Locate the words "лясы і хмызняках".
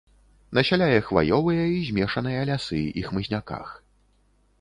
2.51-3.77